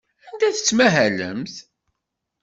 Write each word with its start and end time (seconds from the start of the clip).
Anda 0.27 0.49
tettmahalemt? 0.55 1.55